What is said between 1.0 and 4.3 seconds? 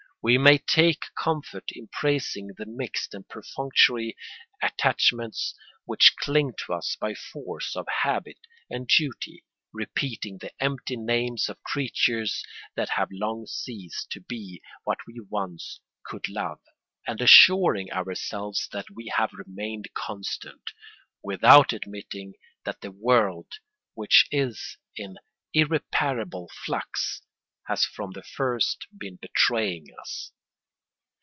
comfort in praising the mixed and perfunctory